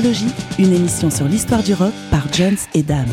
Discologie, 0.00 0.34
une 0.58 0.72
émission 0.72 1.10
sur 1.10 1.26
l'histoire 1.26 1.62
du 1.62 1.74
rock 1.74 1.92
par 2.10 2.32
Jones 2.32 2.56
et 2.72 2.82
Dame. 2.82 3.12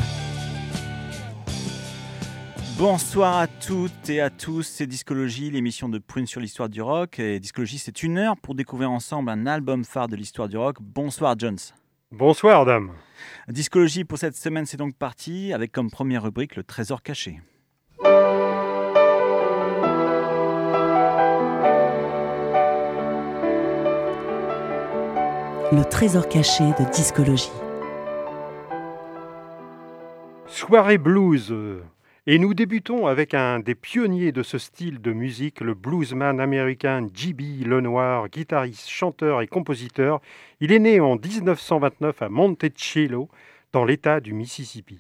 Bonsoir 2.78 3.40
à 3.40 3.48
toutes 3.48 4.10
et 4.10 4.22
à 4.22 4.30
tous, 4.30 4.64
c'est 4.64 4.88
Discologie, 4.88 5.52
l'émission 5.52 5.90
de 5.90 5.98
Prune 5.98 6.28
sur 6.28 6.40
l'histoire 6.40 6.70
du 6.70 6.82
rock. 6.82 7.20
Et 7.20 7.42
Discologie, 7.42 7.78
c'est 7.78 8.04
une 8.04 8.18
heure 8.18 8.38
pour 8.38 8.56
découvrir 8.56 8.90
ensemble 8.90 9.30
un 9.32 9.48
album 9.48 9.84
phare 9.84 10.08
de 10.08 10.16
l'histoire 10.16 10.48
du 10.48 10.56
rock. 10.56 10.78
Bonsoir 10.80 11.38
Jones. 11.38 11.58
Bonsoir 12.10 12.64
Dame. 12.64 12.94
Discologie 13.50 14.06
pour 14.06 14.18
cette 14.18 14.38
semaine, 14.38 14.66
c'est 14.66 14.78
donc 14.78 14.96
parti 14.96 15.52
avec 15.52 15.74
comme 15.74 15.92
première 15.92 16.24
rubrique 16.24 16.56
le 16.56 16.64
trésor 16.64 17.04
caché. 17.04 17.42
Le 25.70 25.84
trésor 25.84 26.30
caché 26.30 26.64
de 26.64 26.90
discologie. 26.94 27.52
Soirée 30.48 30.98
blues. 30.98 31.54
Et 32.26 32.40
nous 32.40 32.54
débutons 32.54 33.06
avec 33.06 33.34
un 33.34 33.60
des 33.60 33.76
pionniers 33.76 34.32
de 34.32 34.44
ce 34.44 34.60
style 34.60 35.02
de 35.02 35.12
musique, 35.12 35.60
le 35.60 35.74
bluesman 35.74 36.40
américain 36.40 37.06
J.B. 37.14 37.66
Lenoir, 37.66 38.30
guitariste, 38.30 38.88
chanteur 38.88 39.42
et 39.42 39.48
compositeur. 39.48 40.22
Il 40.62 40.72
est 40.72 40.80
né 40.80 41.02
en 41.02 41.18
1929 41.18 42.22
à 42.22 42.30
Monticello, 42.30 43.28
dans 43.74 43.84
l'État 43.84 44.22
du 44.22 44.32
Mississippi. 44.32 45.00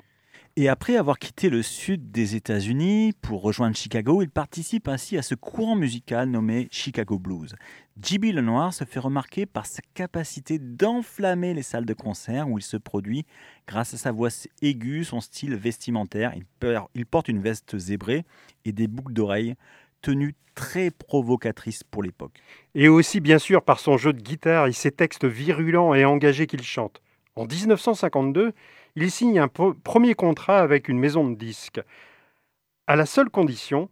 Et 0.60 0.70
après 0.70 0.98
avoir 0.98 1.20
quitté 1.20 1.52
le 1.52 1.62
sud 1.62 2.10
des 2.10 2.36
États-Unis 2.36 3.14
pour 3.22 3.44
rejoindre 3.44 3.76
Chicago, 3.76 4.24
il 4.24 4.32
participe 4.32 4.88
ainsi 4.88 5.16
à 5.16 5.22
ce 5.22 5.36
courant 5.36 5.76
musical 5.76 6.32
nommé 6.32 6.68
Chicago 6.72 7.20
Blues. 7.20 7.56
J.B. 8.02 8.34
Lenoir 8.34 8.74
se 8.74 8.84
fait 8.84 9.00
remarquer 9.00 9.46
par 9.46 9.68
sa 9.68 9.84
capacité 9.94 10.58
d'enflammer 10.58 11.54
les 11.54 11.62
salles 11.62 11.86
de 11.86 11.94
concert 11.94 12.50
où 12.50 12.58
il 12.58 12.64
se 12.64 12.76
produit 12.76 13.24
grâce 13.68 13.94
à 13.94 13.98
sa 13.98 14.12
voix 14.12 14.30
aiguë, 14.64 15.04
son 15.04 15.22
style 15.22 15.54
vestimentaire. 15.54 16.34
Il 16.96 17.06
porte 17.06 17.28
une 17.28 17.40
veste 17.40 17.78
zébrée 17.78 18.26
et 18.66 18.72
des 18.72 18.88
boucles 18.88 19.14
d'oreilles, 19.14 19.54
tenue 20.02 20.34
très 20.56 20.90
provocatrice 20.90 21.84
pour 21.84 22.02
l'époque. 22.02 22.42
Et 22.74 22.88
aussi 22.88 23.20
bien 23.20 23.38
sûr 23.38 23.62
par 23.62 23.80
son 23.80 23.98
jeu 23.98 24.12
de 24.12 24.22
guitare 24.22 24.66
et 24.66 24.72
ses 24.72 24.90
textes 24.90 25.26
virulents 25.26 25.94
et 25.94 26.04
engagés 26.04 26.48
qu'il 26.48 26.64
chante. 26.64 27.04
En 27.36 27.46
1952, 27.46 28.54
il 28.98 29.12
signe 29.12 29.38
un 29.38 29.48
premier 29.48 30.16
contrat 30.16 30.60
avec 30.60 30.90
une 30.90 30.98
maison 30.98 31.30
de 31.30 31.36
disques, 31.36 31.82
à 32.88 32.96
la 32.96 33.06
seule 33.06 33.30
condition, 33.30 33.90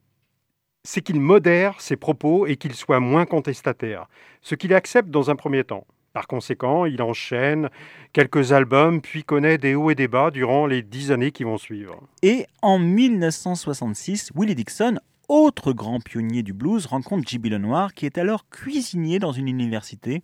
c'est 0.83 1.01
qu'il 1.01 1.21
modère 1.21 1.79
ses 1.79 1.95
propos 1.95 2.47
et 2.47 2.55
qu'il 2.55 2.73
soit 2.73 2.99
moins 2.99 3.25
contestataire, 3.25 4.07
ce 4.41 4.55
qu'il 4.55 4.73
accepte 4.73 5.09
dans 5.09 5.29
un 5.29 5.35
premier 5.35 5.63
temps. 5.63 5.85
Par 6.13 6.25
conséquent, 6.25 6.85
il 6.85 7.03
enchaîne 7.03 7.69
quelques 8.13 8.51
albums, 8.51 8.99
puis 8.99 9.23
connaît 9.23 9.59
des 9.59 9.75
hauts 9.75 9.91
et 9.91 9.95
des 9.95 10.07
bas 10.07 10.31
durant 10.31 10.65
les 10.65 10.81
dix 10.81 11.11
années 11.11 11.31
qui 11.31 11.43
vont 11.43 11.59
suivre. 11.59 12.01
Et 12.23 12.47
en 12.63 12.79
1966, 12.79 14.31
Willie 14.33 14.55
Dixon, 14.55 14.97
autre 15.27 15.71
grand 15.71 15.99
pionnier 15.99 16.41
du 16.41 16.53
blues, 16.53 16.87
rencontre 16.87 17.27
J.B. 17.27 17.47
Lenoir, 17.47 17.93
qui 17.93 18.07
est 18.07 18.17
alors 18.17 18.49
cuisinier 18.49 19.19
dans 19.19 19.33
une 19.33 19.49
université, 19.49 20.23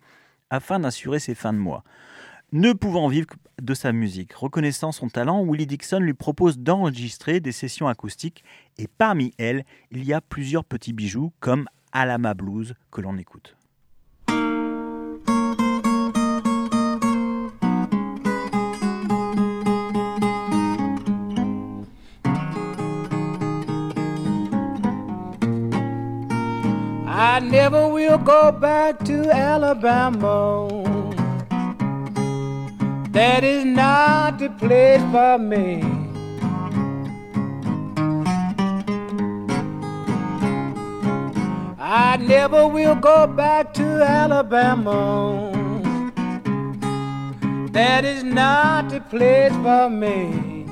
afin 0.50 0.80
d'assurer 0.80 1.20
ses 1.20 1.36
fins 1.36 1.52
de 1.52 1.58
mois. 1.58 1.84
Ne 2.54 2.74
pouvant 2.74 3.08
vivre 3.08 3.28
de 3.62 3.72
sa 3.72 3.92
musique, 3.92 4.34
reconnaissant 4.34 4.92
son 4.92 5.08
talent, 5.08 5.42
Willie 5.42 5.66
Dixon 5.66 6.00
lui 6.00 6.12
propose 6.12 6.58
d'enregistrer 6.58 7.40
des 7.40 7.50
sessions 7.50 7.88
acoustiques 7.88 8.44
et 8.76 8.86
parmi 8.86 9.32
elles, 9.38 9.64
il 9.90 10.04
y 10.04 10.12
a 10.12 10.20
plusieurs 10.20 10.62
petits 10.62 10.92
bijoux 10.92 11.32
comme 11.40 11.66
Alama 11.92 12.34
Blues 12.34 12.74
que 12.90 13.00
l'on 13.00 13.16
écoute. 13.16 13.56
Alabama. 29.32 30.91
That 33.12 33.44
is 33.44 33.66
not 33.66 34.38
the 34.38 34.48
place 34.48 35.02
for 35.12 35.36
me. 35.36 35.82
I 41.78 42.16
never 42.16 42.66
will 42.66 42.94
go 42.94 43.26
back 43.26 43.74
to 43.74 43.84
Alabama. 44.02 45.52
That 47.72 48.06
is 48.06 48.24
not 48.24 48.88
the 48.88 49.00
place 49.02 49.52
for 49.56 49.90
me. 49.90 50.64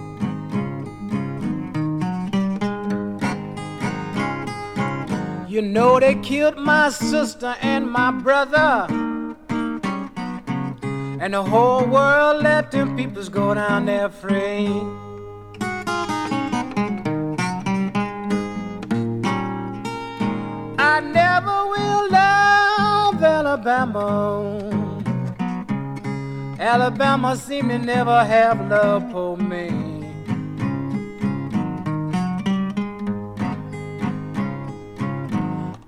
You 5.46 5.60
know 5.60 6.00
they 6.00 6.14
killed 6.14 6.56
my 6.56 6.88
sister 6.88 7.54
and 7.60 7.90
my 7.90 8.10
brother. 8.12 8.86
And 11.22 11.34
the 11.34 11.42
whole 11.42 11.84
world 11.84 12.42
let 12.42 12.70
them 12.70 12.96
peoples 12.96 13.28
go 13.28 13.52
down 13.52 13.84
there 13.84 14.08
free. 14.08 14.68
I 20.78 21.00
never 21.00 21.66
will 21.72 22.10
love 22.10 23.22
Alabama. 23.22 24.00
Alabama 26.58 27.36
seem 27.36 27.68
to 27.68 27.76
never 27.78 28.24
have 28.24 28.58
love 28.70 29.12
for 29.12 29.36
me. 29.36 29.68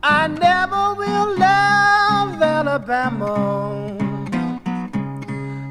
I 0.03 0.27
never 0.27 0.95
will 0.95 1.39
love 1.39 2.43
Alabama. 2.43 3.92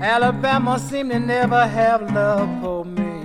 Alabama 0.01 0.79
seem 0.79 1.09
to 1.09 1.19
never 1.19 1.67
have 1.67 2.11
love 2.11 2.49
for 2.59 2.83
me. 2.83 3.23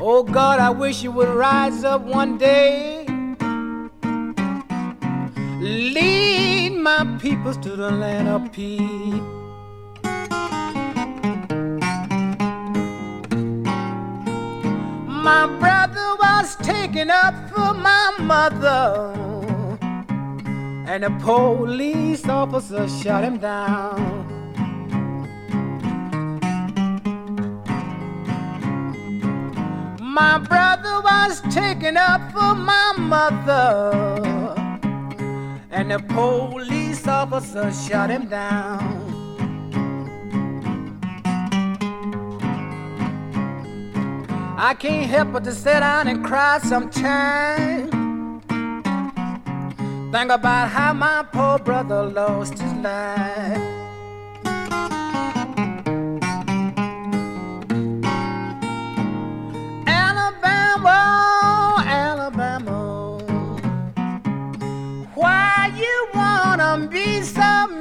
Oh 0.00 0.22
God, 0.22 0.58
I 0.58 0.70
wish 0.70 1.02
you 1.02 1.12
would 1.12 1.28
rise 1.28 1.84
up 1.84 2.00
one 2.00 2.38
day. 2.38 3.04
Lead 5.60 6.78
my 6.78 7.04
peoples 7.20 7.58
to 7.58 7.76
the 7.76 7.90
land 7.90 8.28
of 8.28 8.50
peace. 8.50 8.80
My 15.28 15.46
brother 15.60 16.16
was 16.22 16.56
taken 16.56 17.10
up 17.10 17.34
for 17.50 17.74
my 17.74 18.14
mother 18.18 19.29
and 20.90 21.04
the 21.04 21.10
police 21.24 22.28
officer 22.28 22.88
shot 22.88 23.22
him 23.22 23.38
down. 23.38 23.94
My 30.02 30.38
brother 30.38 31.00
was 31.00 31.42
taken 31.54 31.96
up 31.96 32.32
for 32.32 32.56
my 32.56 32.94
mother, 32.98 33.92
and 35.70 35.92
the 35.92 36.00
police 36.08 37.06
officer 37.06 37.70
shot 37.70 38.10
him 38.10 38.26
down. 38.26 38.80
I 44.58 44.74
can't 44.74 45.08
help 45.08 45.34
but 45.34 45.44
to 45.44 45.52
sit 45.52 45.78
down 45.78 46.08
and 46.08 46.24
cry 46.24 46.58
sometimes. 46.58 47.99
Think 50.12 50.32
about 50.32 50.70
how 50.70 50.92
my 50.92 51.24
poor 51.30 51.60
brother 51.60 52.02
lost 52.02 52.58
his 52.58 52.72
life. 52.72 53.62
Alabama, 59.86 60.98
Alabama, 61.86 63.18
why 65.14 65.70
you 65.78 66.08
wanna 66.12 66.88
be 66.90 67.22
so 67.22 67.79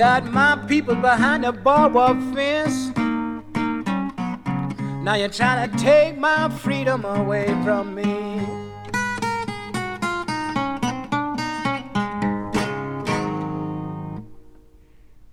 got 0.00 0.24
my 0.32 0.56
people 0.66 0.94
behind. 0.94 1.42
Now 5.02 5.14
you're 5.14 5.28
trying 5.28 5.70
to 5.70 5.76
take 5.76 6.18
my 6.18 6.48
freedom 6.48 7.04
away 7.04 7.46
from 7.62 7.94
me. 7.94 8.40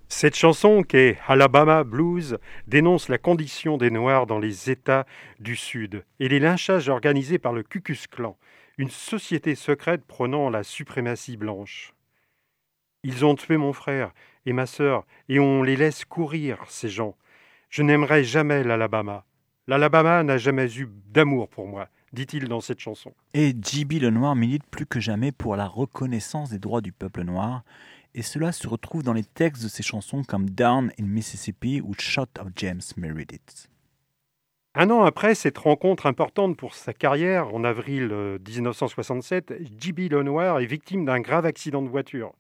Cette 0.09 0.35
chanson, 0.35 0.83
qui 0.83 0.97
est 0.97 1.17
Alabama 1.29 1.85
Blues, 1.85 2.37
dénonce 2.67 3.07
la 3.07 3.17
condition 3.17 3.77
des 3.77 3.89
Noirs 3.89 4.27
dans 4.27 4.39
les 4.39 4.69
États 4.69 5.05
du 5.39 5.55
Sud 5.55 6.03
et 6.19 6.27
les 6.27 6.39
lynchages 6.39 6.89
organisés 6.89 7.39
par 7.39 7.53
le 7.53 7.63
Ku 7.63 7.79
Klux 7.79 8.07
Klan, 8.11 8.35
une 8.77 8.89
société 8.89 9.55
secrète 9.55 10.03
prônant 10.03 10.49
la 10.49 10.63
suprématie 10.63 11.37
blanche. 11.37 11.93
Ils 13.03 13.23
ont 13.23 13.35
tué 13.35 13.55
mon 13.55 13.71
frère 13.71 14.11
et 14.47 14.53
ma 14.53 14.65
sœur 14.65 15.05
et 15.29 15.39
on 15.39 15.61
les 15.61 15.75
laisse 15.75 16.05
courir, 16.05 16.63
ces 16.69 16.89
gens. 16.89 17.15
Je 17.69 17.83
n'aimerai 17.83 18.23
jamais 18.23 18.63
l'Alabama. 18.63 19.25
L'Alabama 19.67 20.23
n'a 20.23 20.37
jamais 20.37 20.73
eu 20.77 20.87
d'amour 21.07 21.49
pour 21.49 21.67
moi, 21.67 21.89
dit-il 22.13 22.47
dans 22.47 22.61
cette 22.61 22.79
chanson. 22.79 23.13
Et 23.33 23.53
J.B. 23.61 24.01
Lenoir 24.01 24.35
milite 24.35 24.65
plus 24.65 24.85
que 24.85 25.01
jamais 25.01 25.33
pour 25.33 25.57
la 25.57 25.67
reconnaissance 25.67 26.49
des 26.49 26.59
droits 26.59 26.81
du 26.81 26.93
peuple 26.93 27.23
noir, 27.23 27.63
et 28.15 28.21
cela 28.21 28.53
se 28.53 28.67
retrouve 28.67 29.03
dans 29.03 29.13
les 29.13 29.25
textes 29.25 29.63
de 29.63 29.67
ses 29.67 29.83
chansons 29.83 30.23
comme 30.23 30.49
Down 30.49 30.91
in 30.97 31.05
Mississippi 31.05 31.81
ou 31.81 31.93
Shot 31.99 32.39
of 32.39 32.47
James 32.55 32.81
Meredith. 32.95 33.69
Un 34.73 34.89
an 34.91 35.03
après 35.03 35.35
cette 35.35 35.57
rencontre 35.57 36.05
importante 36.05 36.55
pour 36.55 36.73
sa 36.73 36.93
carrière, 36.93 37.53
en 37.53 37.63
avril 37.65 38.09
euh, 38.11 38.37
1967, 38.47 39.55
J.B. 39.77 40.11
Lenoir 40.11 40.59
est 40.59 40.65
victime 40.65 41.03
d'un 41.03 41.19
grave 41.19 41.45
accident 41.45 41.81
de 41.81 41.89
voiture. 41.89 42.31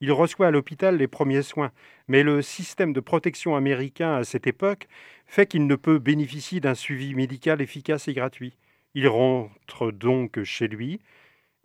Il 0.00 0.12
reçoit 0.12 0.46
à 0.46 0.50
l'hôpital 0.50 0.96
les 0.96 1.08
premiers 1.08 1.42
soins, 1.42 1.72
mais 2.08 2.22
le 2.22 2.40
système 2.40 2.92
de 2.94 3.00
protection 3.00 3.54
américain 3.54 4.14
à 4.14 4.24
cette 4.24 4.46
époque 4.46 4.88
fait 5.26 5.46
qu'il 5.46 5.66
ne 5.66 5.76
peut 5.76 5.98
bénéficier 5.98 6.60
d'un 6.60 6.74
suivi 6.74 7.14
médical 7.14 7.60
efficace 7.60 8.08
et 8.08 8.14
gratuit. 8.14 8.56
Il 8.94 9.08
rentre 9.08 9.92
donc 9.92 10.42
chez 10.42 10.68
lui 10.68 11.00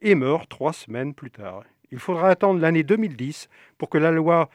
et 0.02 0.16
meurt 0.16 0.50
trois 0.50 0.74
semaines 0.74 1.14
plus 1.14 1.32
tard. 1.32 1.64
Il 1.92 2.00
faudra 2.00 2.30
attendre 2.30 2.60
l'année 2.60 2.84
2010 2.84 3.48
pour 3.78 3.90
que 3.90 3.98
la 3.98 4.12
loi 4.12 4.50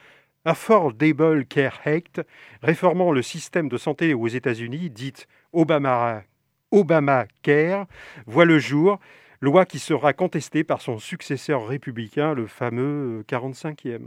Affordable 0.45 1.45
Care 1.45 1.81
Act, 1.85 2.21
réformant 2.61 3.11
le 3.11 3.21
système 3.21 3.67
de 3.67 3.77
santé 3.77 4.13
aux 4.13 4.27
États-Unis, 4.27 4.89
dite 4.91 5.27
Obama, 5.53 6.23
Obamacare, 6.71 7.87
voit 8.25 8.45
le 8.45 8.59
jour, 8.59 8.99
loi 9.41 9.65
qui 9.65 9.79
sera 9.79 10.13
contestée 10.13 10.63
par 10.63 10.81
son 10.81 10.99
successeur 10.99 11.67
républicain, 11.67 12.35
le 12.35 12.45
fameux 12.45 13.25
45e. 13.27 14.01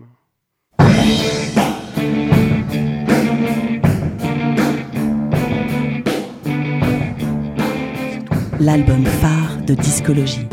L'album 8.60 9.04
phare 9.04 9.60
de 9.66 9.74
discologie. 9.74 10.46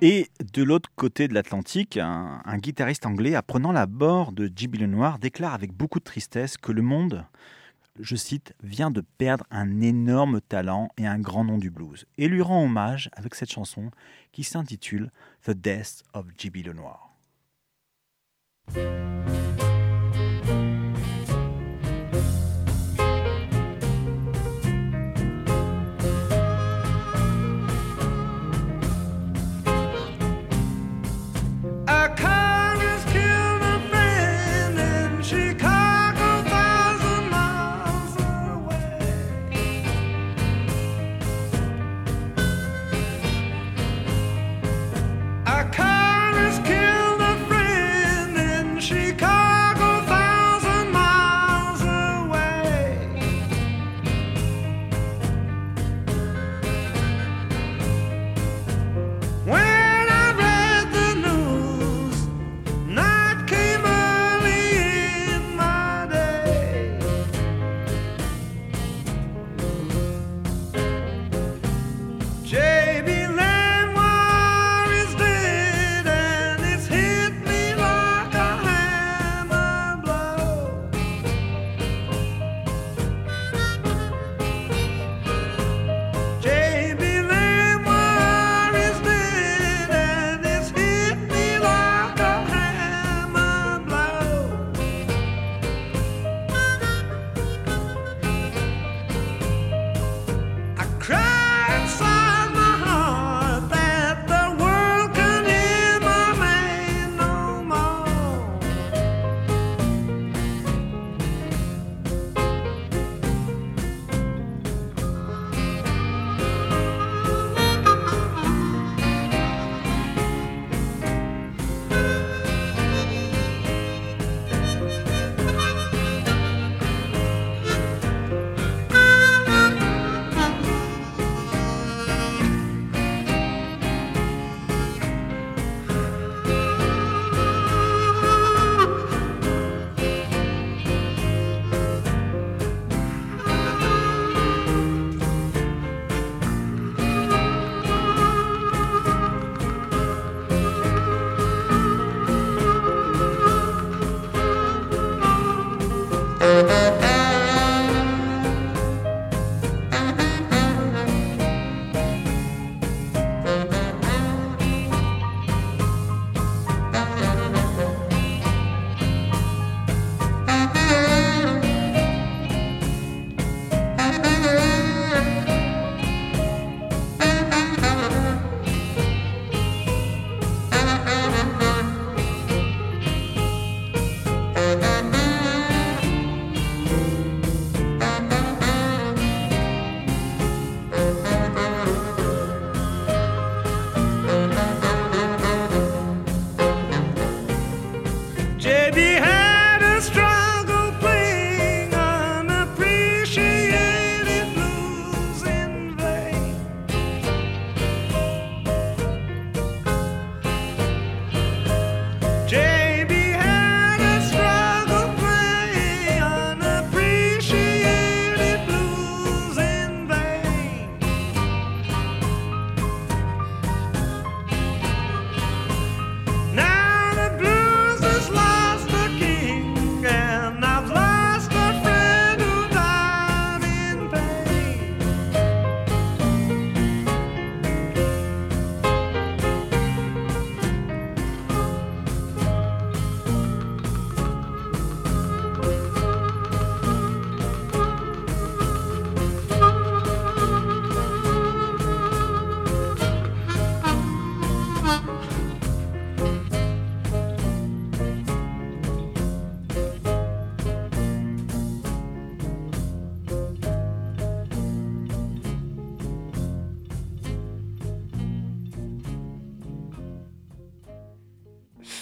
Et 0.00 0.28
de 0.54 0.62
l'autre 0.62 0.90
côté 0.96 1.28
de 1.28 1.34
l'Atlantique, 1.34 1.98
un, 1.98 2.40
un 2.42 2.56
guitariste 2.56 3.04
anglais, 3.04 3.34
apprenant 3.34 3.72
la 3.72 3.86
mort 3.86 4.32
de 4.32 4.50
J.B. 4.54 4.76
Lenoir, 4.76 5.18
déclare 5.18 5.52
avec 5.52 5.74
beaucoup 5.74 5.98
de 5.98 6.04
tristesse 6.04 6.56
que 6.56 6.72
le 6.72 6.82
monde, 6.82 7.26
je 7.98 8.16
cite, 8.16 8.54
vient 8.62 8.90
de 8.90 9.00
perdre 9.00 9.44
un 9.50 9.80
énorme 9.80 10.40
talent 10.40 10.88
et 10.96 11.06
un 11.06 11.18
grand 11.18 11.44
nom 11.44 11.58
du 11.58 11.70
blues, 11.70 12.06
et 12.18 12.28
lui 12.28 12.42
rend 12.42 12.64
hommage 12.64 13.10
avec 13.12 13.34
cette 13.34 13.52
chanson 13.52 13.90
qui 14.32 14.44
s'intitule 14.44 15.10
The 15.44 15.50
Death 15.50 16.02
of 16.12 16.26
J.B. 16.36 16.66
Lenoir. 16.66 17.16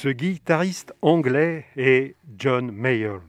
Ce 0.02 0.09
guitariste 0.09 0.92
anglais 1.00 1.64
est 1.76 2.16
John 2.37 2.73
Mayall. 2.73 3.21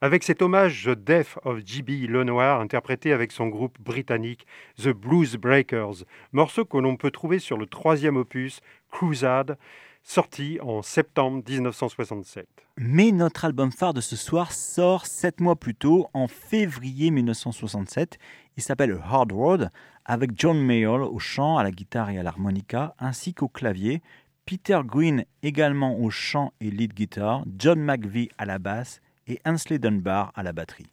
Avec 0.00 0.22
cet 0.22 0.40
hommage 0.40 0.84
The 0.84 0.98
Death 0.98 1.38
of 1.44 1.58
J.B. 1.62 2.08
Lenoir, 2.08 2.62
interprété 2.62 3.12
avec 3.12 3.30
son 3.30 3.48
groupe 3.48 3.78
britannique 3.78 4.46
The 4.82 4.88
Blues 4.88 5.36
Breakers, 5.36 6.06
morceau 6.32 6.64
que 6.64 6.78
l'on 6.78 6.96
peut 6.96 7.10
trouver 7.10 7.38
sur 7.38 7.58
le 7.58 7.66
troisième 7.66 8.16
opus 8.16 8.60
Crusade, 8.90 9.58
sorti 10.02 10.58
en 10.62 10.80
septembre 10.80 11.42
1967. 11.46 12.48
Mais 12.78 13.12
notre 13.12 13.44
album 13.44 13.70
phare 13.70 13.92
de 13.92 14.00
ce 14.00 14.16
soir 14.16 14.50
sort 14.52 15.04
sept 15.04 15.40
mois 15.40 15.56
plus 15.56 15.74
tôt, 15.74 16.08
en 16.14 16.26
février 16.26 17.10
1967. 17.10 18.16
Il 18.56 18.62
s'appelle 18.62 18.98
Hard 19.04 19.30
Road, 19.30 19.68
avec 20.06 20.30
John 20.36 20.58
Mayall 20.58 21.02
au 21.02 21.18
chant, 21.18 21.58
à 21.58 21.62
la 21.62 21.70
guitare 21.70 22.08
et 22.08 22.18
à 22.18 22.22
l'harmonica, 22.22 22.94
ainsi 22.98 23.34
qu'au 23.34 23.48
clavier, 23.48 24.00
Peter 24.46 24.80
Green 24.84 25.24
également 25.42 25.98
au 25.98 26.10
chant 26.10 26.52
et 26.60 26.70
lead 26.70 26.92
guitar, 26.92 27.44
John 27.58 27.80
McVie 27.80 28.28
à 28.36 28.44
la 28.44 28.58
basse 28.58 29.00
et 29.26 29.40
Ansley 29.46 29.78
Dunbar 29.78 30.32
à 30.34 30.42
la 30.42 30.52
batterie. 30.52 30.90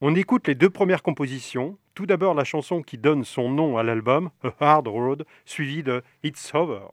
On 0.00 0.16
écoute 0.16 0.48
les 0.48 0.56
deux 0.56 0.70
premières 0.70 1.04
compositions. 1.04 1.78
Tout 1.94 2.06
d'abord 2.06 2.34
la 2.34 2.42
chanson 2.42 2.82
qui 2.82 2.98
donne 2.98 3.22
son 3.22 3.50
nom 3.50 3.78
à 3.78 3.84
l'album, 3.84 4.30
A 4.42 4.52
Hard 4.60 4.88
Road, 4.88 5.24
suivie 5.44 5.84
de 5.84 6.02
It's 6.24 6.52
Over. 6.54 6.88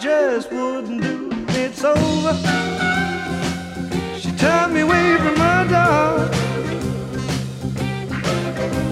Just 0.00 0.50
wouldn't 0.50 1.02
do. 1.02 1.28
It's 1.48 1.84
over. 1.84 2.34
She 4.18 4.32
turned 4.32 4.72
me 4.72 4.80
away 4.80 5.16
from 5.18 5.36
my 5.36 5.64
door. 5.68 6.30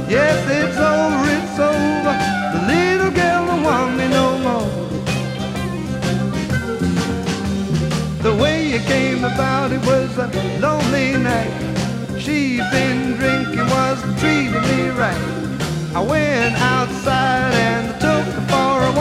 Yes, 0.06 0.38
it's 0.58 0.76
over, 0.76 1.24
it's 1.38 1.58
over. 1.58 2.14
The 2.52 2.60
little 2.72 3.10
girl 3.10 3.46
don't 3.46 3.62
want 3.62 3.96
me 3.96 4.08
no 4.08 4.38
more. 4.46 4.70
The 8.22 8.34
way 8.34 8.72
it 8.72 8.82
came 8.82 9.24
about, 9.24 9.72
it 9.72 9.80
was 9.86 10.18
a 10.18 10.26
lonely 10.60 11.16
night. 11.16 11.52
She'd 12.18 12.64
been 12.70 13.16
drinking, 13.16 13.66
wasn't 13.70 14.18
treating 14.18 14.52
me 14.52 14.90
right. 14.90 15.38
I 15.94 16.02
went 16.02 16.54
outside 16.56 17.54
and 17.54 17.98
took 17.98 18.26
her 18.34 18.46
for 18.52 18.82
a 18.90 18.97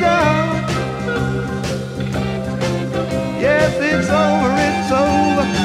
door. 0.00 0.46
Yes, 3.40 3.74
it's 3.80 4.10
over, 4.10 4.52
it's 4.66 4.92
over. 4.92 5.57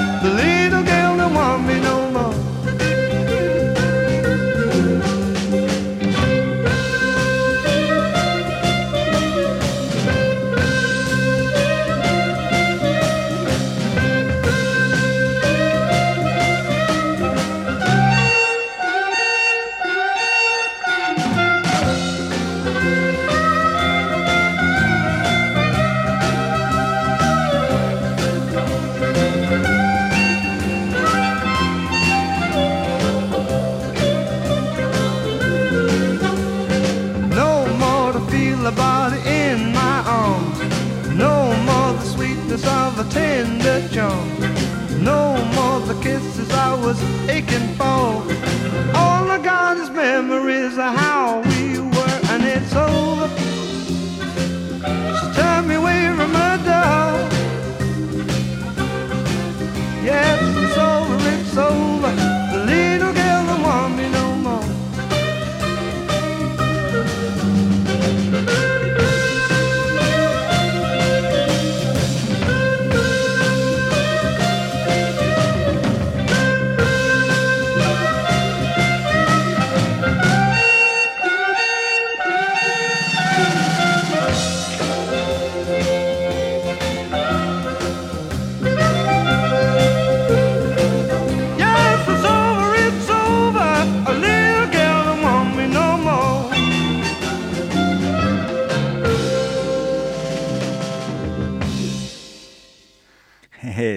Memories 50.33 50.77
of 50.79 50.95
how 50.95 51.32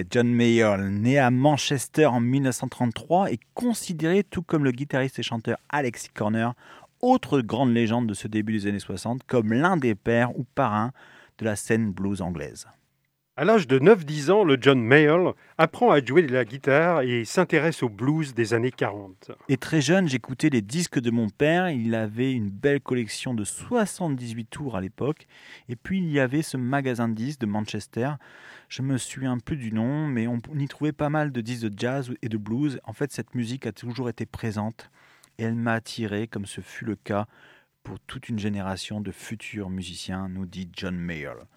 John 0.09 0.33
Mayall, 0.33 0.89
né 0.89 1.19
à 1.19 1.31
Manchester 1.31 2.05
en 2.05 2.21
1933, 2.21 3.31
est 3.31 3.39
considéré, 3.53 4.23
tout 4.23 4.41
comme 4.41 4.63
le 4.63 4.71
guitariste 4.71 5.19
et 5.19 5.23
chanteur 5.23 5.57
Alexis 5.67 6.09
Corner, 6.13 6.53
autre 7.01 7.41
grande 7.41 7.73
légende 7.73 8.07
de 8.07 8.13
ce 8.13 8.29
début 8.29 8.53
des 8.53 8.67
années 8.67 8.79
60, 8.79 9.23
comme 9.27 9.51
l'un 9.51 9.75
des 9.75 9.95
pères 9.95 10.37
ou 10.39 10.45
parrains 10.55 10.93
de 11.39 11.45
la 11.45 11.57
scène 11.57 11.91
blues 11.91 12.21
anglaise. 12.21 12.67
À 13.39 13.45
l'âge 13.45 13.67
de 13.67 13.77
9-10 13.77 14.31
ans, 14.31 14.43
le 14.43 14.57
John 14.59 14.81
Mayall 14.81 15.33
apprend 15.59 15.91
à 15.91 16.03
jouer 16.03 16.23
de 16.23 16.33
la 16.33 16.43
guitare 16.43 17.01
et 17.01 17.23
s'intéresse 17.23 17.83
au 17.83 17.89
blues 17.89 18.33
des 18.33 18.55
années 18.55 18.71
40. 18.71 19.29
Et 19.47 19.57
très 19.57 19.79
jeune, 19.79 20.07
j'écoutais 20.07 20.49
les 20.49 20.63
disques 20.63 20.99
de 20.99 21.11
mon 21.11 21.29
père. 21.29 21.69
Il 21.69 21.93
avait 21.93 22.31
une 22.33 22.49
belle 22.49 22.81
collection 22.81 23.35
de 23.35 23.43
78 23.43 24.45
tours 24.45 24.75
à 24.75 24.81
l'époque. 24.81 25.27
Et 25.69 25.75
puis 25.75 25.99
il 25.99 26.09
y 26.09 26.19
avait 26.19 26.41
ce 26.41 26.57
magasin 26.57 27.09
de 27.09 27.13
disques 27.13 27.41
de 27.41 27.45
Manchester. 27.45 28.13
Je 28.67 28.81
me 28.81 28.97
souviens 28.97 29.37
plus 29.37 29.55
du 29.55 29.71
nom, 29.71 30.07
mais 30.07 30.27
on 30.27 30.39
y 30.57 30.67
trouvait 30.67 30.91
pas 30.91 31.09
mal 31.09 31.31
de 31.31 31.39
disques 31.39 31.67
de 31.67 31.79
jazz 31.79 32.13
et 32.21 32.27
de 32.27 32.37
blues. 32.37 32.79
En 32.83 32.93
fait, 32.93 33.13
cette 33.13 33.33
musique 33.33 33.65
a 33.65 33.71
toujours 33.71 34.09
été 34.09 34.25
présente 34.25 34.91
et 35.37 35.43
elle 35.43 35.55
m'a 35.55 35.73
attiré, 35.73 36.27
comme 36.27 36.45
ce 36.45 36.61
fut 36.61 36.85
le 36.85 36.95
cas 36.95 37.27
pour 37.83 37.99
toute 38.01 38.27
une 38.27 38.39
génération 38.39 38.99
de 38.99 39.11
futurs 39.11 39.69
musiciens, 39.69 40.27
nous 40.27 40.45
dit 40.45 40.69
John 40.73 40.97
Mayall. 40.97 41.47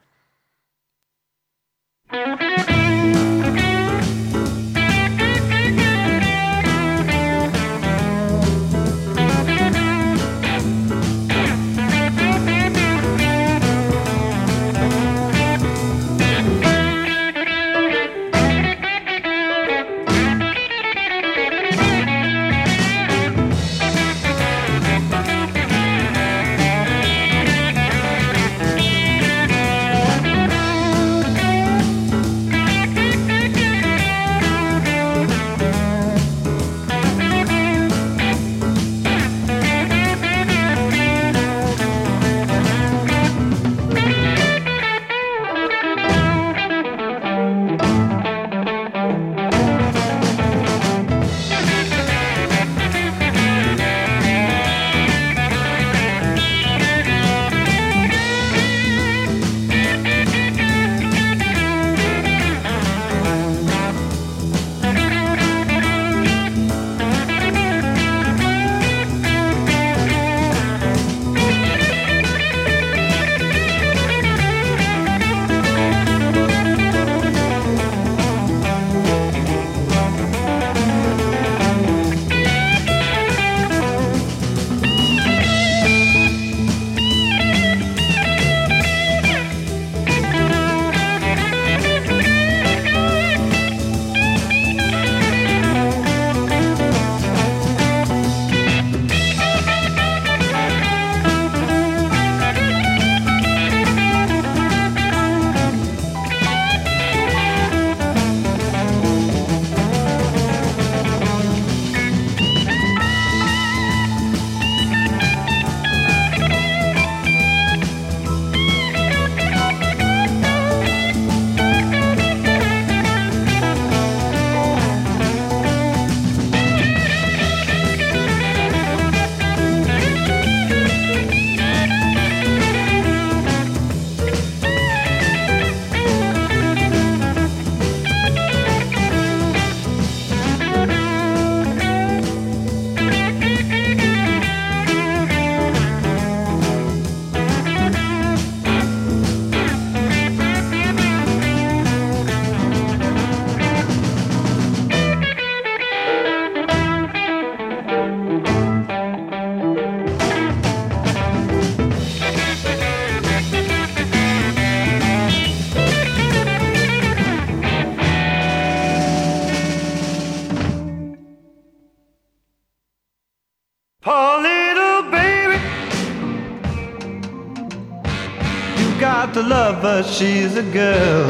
got 179.27 179.35
to 179.35 179.43
love 179.43 179.83
her, 179.83 180.03
she's 180.03 180.57
a 180.57 180.63
girl. 180.63 181.27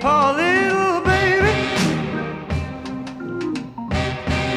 Poor 0.00 0.34
little 0.34 1.00
baby, 1.00 1.52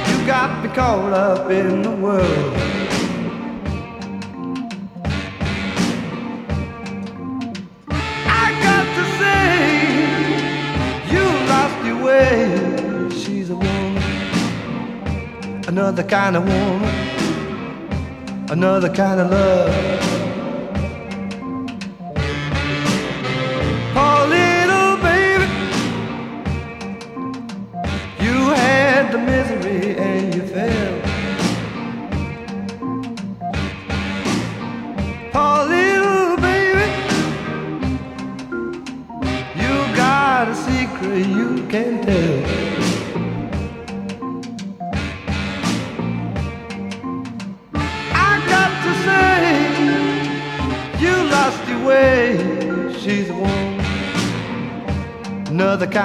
you 0.09 0.17
got 0.27 0.61
me 0.61 0.67
caught 0.75 1.13
up 1.13 1.49
in 1.49 1.83
the 1.83 1.91
world. 1.91 2.53
I 8.43 8.45
got 8.67 8.85
to 8.97 9.03
say, 9.19 9.47
you 11.13 11.23
lost 11.53 11.77
your 11.85 11.99
way. 12.03 13.09
She's 13.11 13.49
a 13.51 13.55
woman, 13.55 14.03
another 15.65 16.03
kind 16.03 16.35
of 16.35 16.43
woman 16.45 17.16
another 18.49 18.89
kind 18.89 19.19
of 19.19 19.29
love. 19.29 20.16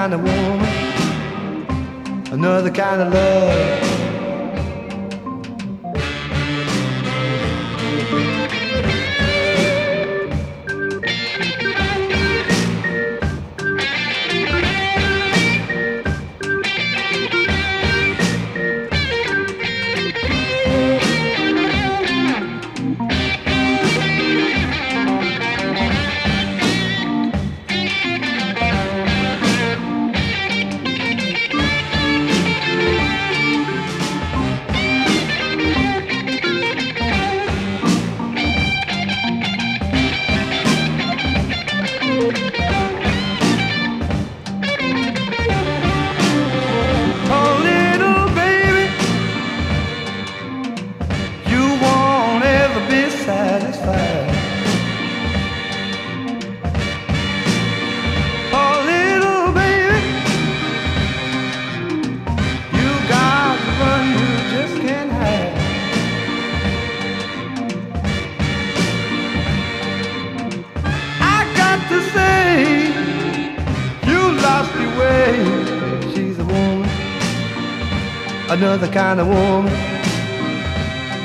kind 0.02 0.14
of 0.14 0.22
woman, 0.24 0.66
another 2.32 2.72
kind 2.72 3.02
of 3.02 3.14
love. 3.14 3.61
another 78.72 78.90
kind 78.90 79.20
of 79.20 79.28
woman, 79.28 79.70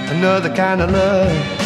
another 0.09 0.53
kind 0.53 0.81
of 0.81 0.91
love. 0.91 1.56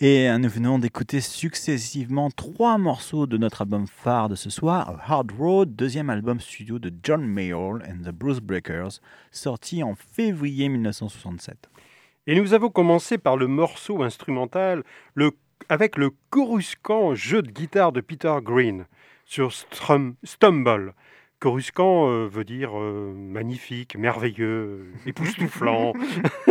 Et 0.00 0.30
nous 0.38 0.48
venons 0.48 0.78
d'écouter 0.78 1.20
successivement 1.20 2.30
trois 2.30 2.78
morceaux 2.78 3.26
de 3.26 3.36
notre 3.36 3.62
album 3.62 3.88
phare 3.88 4.28
de 4.28 4.36
ce 4.36 4.48
soir, 4.48 5.00
Hard 5.04 5.32
Road, 5.36 5.74
deuxième 5.74 6.08
album 6.08 6.38
studio 6.38 6.78
de 6.78 6.92
John 7.02 7.26
Mayall 7.26 7.82
and 7.82 8.04
the 8.04 8.14
Blues 8.14 8.38
Breakers, 8.38 9.00
sorti 9.32 9.82
en 9.82 9.96
février 9.96 10.68
1967. 10.68 11.68
Et 12.28 12.40
nous 12.40 12.54
avons 12.54 12.68
commencé 12.68 13.18
par 13.18 13.36
le 13.36 13.48
morceau 13.48 14.04
instrumental 14.04 14.84
le, 15.14 15.32
avec 15.68 15.96
le 15.96 16.10
coruscant 16.30 17.16
jeu 17.16 17.42
de 17.42 17.50
guitare 17.50 17.90
de 17.90 18.00
Peter 18.00 18.36
Green 18.40 18.86
sur 19.24 19.52
Stumble. 19.52 20.94
Coruscant 21.40 22.08
euh, 22.08 22.26
veut 22.26 22.44
dire 22.44 22.76
euh, 22.76 23.14
magnifique, 23.14 23.96
merveilleux, 23.96 24.92
époustouflant. 25.06 25.92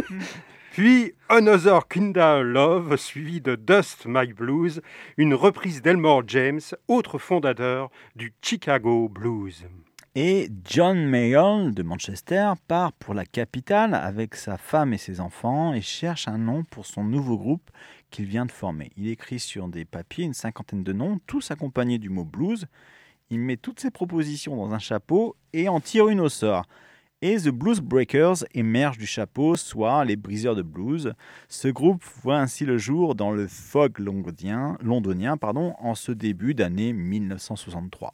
Puis 0.72 1.14
Another 1.28 1.88
Kinda 1.90 2.42
Love, 2.42 2.96
suivi 2.96 3.42
de 3.42 3.56
Dust 3.56 4.06
My 4.06 4.32
Blues, 4.32 4.82
une 5.18 5.34
reprise 5.34 5.82
d'Elmore 5.82 6.24
James, 6.28 6.62
autre 6.88 7.18
fondateur 7.18 7.90
du 8.16 8.34
Chicago 8.42 9.10
Blues. 9.10 9.66
Et 10.16 10.50
John 10.64 11.06
Mayall 11.06 11.74
de 11.74 11.84
Manchester 11.84 12.54
part 12.68 12.94
pour 12.94 13.14
la 13.14 13.26
capitale 13.26 13.94
avec 13.94 14.36
sa 14.36 14.58
femme 14.58 14.94
et 14.94 14.98
ses 14.98 15.20
enfants 15.20 15.74
et 15.74 15.82
cherche 15.82 16.28
un 16.28 16.38
nom 16.38 16.64
pour 16.64 16.86
son 16.86 17.04
nouveau 17.04 17.38
groupe 17.38 17.70
qu'il 18.10 18.26
vient 18.26 18.46
de 18.46 18.52
former. 18.52 18.92
Il 18.96 19.10
écrit 19.10 19.40
sur 19.40 19.68
des 19.68 19.84
papiers 19.84 20.26
une 20.26 20.34
cinquantaine 20.34 20.84
de 20.84 20.94
noms, 20.94 21.20
tous 21.28 21.52
accompagnés 21.52 22.00
du 22.00 22.10
mot 22.10 22.24
blues. 22.24 22.68
Il 23.30 23.40
met 23.40 23.58
toutes 23.58 23.80
ses 23.80 23.92
propositions 23.92 24.56
dans 24.56 24.74
un 24.74 24.80
chapeau 24.80 25.36
et 25.52 25.68
en 25.68 25.80
tire 25.80 26.08
une 26.08 26.22
au 26.22 26.30
sort. 26.30 26.66
Et 27.22 27.36
The 27.38 27.50
Blues 27.50 27.82
Breakers 27.82 28.46
émerge 28.54 28.98
du 28.98 29.08
chapeau, 29.08 29.56
soit 29.56 30.06
les 30.06 30.16
briseurs 30.16 30.56
de 30.56 30.62
blues. 30.62 31.14
Ce 31.50 31.68
groupe 31.68 32.04
voit 32.22 32.38
ainsi 32.38 32.64
le 32.64 32.78
jour 32.78 33.16
dans 33.16 33.32
le 33.32 33.48
fog 33.48 33.98
londonien, 34.00 34.78
londonien 34.82 35.36
pardon, 35.36 35.74
en 35.80 35.96
ce 35.96 36.12
début 36.12 36.54
d'année 36.54 36.94
1963. 36.94 38.14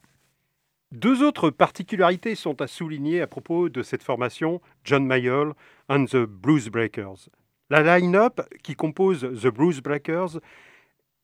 Deux 0.93 1.21
autres 1.21 1.49
particularités 1.49 2.36
sont 2.36 2.62
à 2.62 2.67
souligner 2.67 3.21
à 3.21 3.28
propos 3.28 3.67
de 3.67 3.84
cette 3.84 4.04
formation, 4.04 4.62
John 4.84 5.06
Mayall 5.06 5.54
and 5.89 6.06
the 6.06 6.23
Blues 6.26 6.69
Breakers. 6.69 7.30
La 7.69 7.97
line-up 7.97 8.41
qui 8.63 8.76
compose 8.76 9.21
The 9.21 9.47
Blues 9.47 9.82
Breakers 9.82 10.39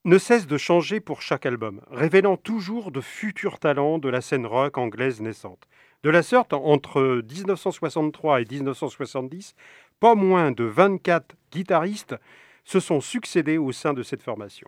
ne 0.10 0.18
cesse 0.18 0.48
de 0.48 0.58
changer 0.58 1.00
pour 1.00 1.22
chaque 1.22 1.46
album, 1.46 1.82
révélant 1.92 2.36
toujours 2.36 2.92
de 2.92 3.00
futurs 3.00 3.60
talents 3.60 4.00
de 4.00 4.10
la 4.10 4.22
scène 4.22 4.48
rock 4.48 4.80
anglaise 4.80 5.22
naissante. 5.22 5.68
De 6.04 6.10
la 6.10 6.24
sorte, 6.24 6.54
entre 6.54 7.22
1963 7.32 8.42
et 8.42 8.46
1970, 8.50 9.54
pas 10.00 10.16
moins 10.16 10.52
de 10.52 10.64
24 10.64 11.36
guitaristes 11.52 12.16
se 12.64 12.80
sont 12.80 13.02
succédés 13.02 13.60
au 13.60 13.72
sein 13.72 13.94
de 13.94 14.02
cette 14.02 14.24
formation. 14.24 14.68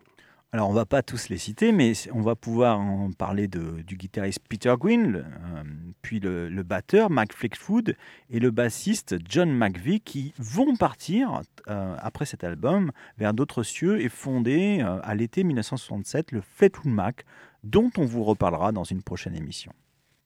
Alors, 0.54 0.70
on 0.70 0.74
va 0.74 0.86
pas 0.86 1.02
tous 1.02 1.30
les 1.30 1.38
citer, 1.38 1.72
mais 1.72 1.94
on 2.12 2.20
va 2.20 2.36
pouvoir 2.36 2.78
en 2.78 3.12
parler 3.18 3.48
du 3.48 3.96
guitariste 3.96 4.42
Peter 4.50 4.74
Gwynne, 4.78 5.26
euh, 5.56 5.64
puis 6.02 6.20
le, 6.20 6.50
batteur 6.64 7.10
Mike 7.10 7.32
Fleetwood 7.32 7.96
et 8.30 8.40
le 8.40 8.52
bassiste 8.52 9.16
John 9.30 9.50
McVie 9.50 10.02
qui 10.02 10.34
vont 10.38 10.76
partir 10.76 11.42
euh, 11.70 11.96
après 12.00 12.26
cet 12.26 12.44
album 12.44 12.92
vers 13.18 13.34
d'autres 13.34 13.64
cieux 13.64 14.02
et 14.02 14.10
fonder 14.10 14.82
euh, 14.82 15.00
à 15.04 15.16
l'été 15.16 15.46
1967 15.46 16.34
le 16.34 16.42
Fleetwood 16.42 16.92
Mac, 16.92 17.24
dont 17.64 17.90
on 17.98 18.04
vous 18.04 18.26
reparlera 18.26 18.74
dans 18.74 18.84
une 18.84 19.04
prochaine 19.04 19.38
émission. 19.38 19.72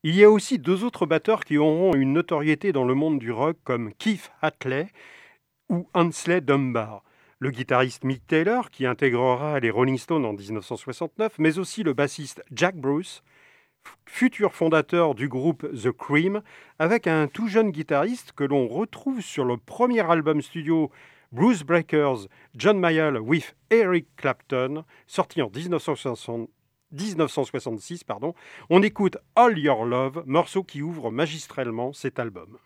Il 0.02 0.16
y 0.16 0.24
a 0.24 0.32
aussi 0.32 0.58
deux 0.58 0.84
autres 0.84 1.06
batteurs 1.06 1.46
qui 1.46 1.60
auront 1.60 1.94
une 1.94 2.14
notoriété 2.14 2.72
dans 2.72 2.86
le 2.86 2.96
monde 2.96 3.20
du 3.20 3.32
rock 3.32 3.58
comme 3.64 3.94
Keith 3.94 4.32
Hatley 4.42 4.88
ou 5.70 5.88
Ansley 5.94 6.42
Dunbar 6.42 7.04
le 7.40 7.52
guitariste 7.52 8.04
Mick 8.04 8.26
Taylor, 8.28 8.70
qui 8.70 8.86
intégrera 8.86 9.60
les 9.60 9.70
Rolling 9.70 9.98
Stones 9.98 10.26
en 10.26 10.34
1969, 10.34 11.34
mais 11.40 11.60
aussi 11.60 11.84
le 11.84 11.94
bassiste 11.94 12.42
Jack 12.52 12.76
Bruce, 12.76 13.24
futur 14.06 14.54
fondateur 14.54 15.16
du 15.16 15.28
groupe 15.28 15.68
The 15.72 15.92
Cream, 15.92 16.42
avec 16.80 17.08
un 17.08 17.28
tout 17.28 17.48
jeune 17.48 17.72
guitariste 17.72 18.32
que 18.32 18.44
l'on 18.44 18.68
retrouve 18.68 19.22
sur 19.22 19.46
le 19.46 19.58
premier 19.58 20.10
album 20.10 20.42
studio 20.42 20.92
Blues 21.32 21.64
Breakers, 21.64 22.28
John 22.56 22.80
Mayall 22.80 23.20
with 23.20 23.56
Eric 23.70 24.08
Clapton, 24.16 24.86
sorti 25.06 25.42
en 25.42 25.50
1960, 25.50 26.50
1966. 26.92 28.04
Pardon. 28.04 28.34
On 28.70 28.82
écoute 28.82 29.18
All 29.36 29.58
Your 29.60 29.86
Love, 29.86 30.24
morceau 30.26 30.64
qui 30.64 30.82
ouvre 30.82 31.12
magistralement 31.12 31.94
cet 31.94 32.20
album. 32.20 32.58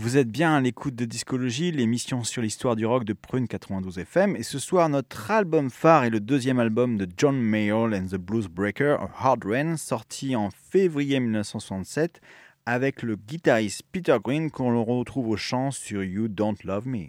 Vous 0.00 0.16
êtes 0.16 0.30
bien 0.30 0.54
à 0.54 0.60
l'écoute 0.60 0.94
de 0.94 1.04
Discologie, 1.04 1.72
l'émission 1.72 2.22
sur 2.22 2.40
l'histoire 2.40 2.76
du 2.76 2.86
rock 2.86 3.02
de 3.02 3.14
Prune 3.14 3.48
92 3.48 3.98
FM. 3.98 4.36
Et 4.36 4.44
ce 4.44 4.60
soir, 4.60 4.88
notre 4.88 5.32
album 5.32 5.70
phare 5.70 6.04
est 6.04 6.10
le 6.10 6.20
deuxième 6.20 6.60
album 6.60 6.96
de 6.96 7.08
John 7.16 7.36
Mayall 7.36 7.92
and 7.92 8.06
the 8.06 8.14
Blues 8.14 8.46
Breaker, 8.46 8.98
Hard 9.18 9.44
Rain, 9.44 9.76
sorti 9.76 10.36
en 10.36 10.50
février 10.50 11.18
1967 11.18 12.20
avec 12.64 13.02
le 13.02 13.16
guitariste 13.16 13.82
Peter 13.90 14.16
Green 14.22 14.52
qu'on 14.52 14.84
retrouve 14.84 15.30
au 15.30 15.36
chant 15.36 15.72
sur 15.72 16.04
You 16.04 16.28
Don't 16.28 16.58
Love 16.62 16.86
Me. 16.86 17.08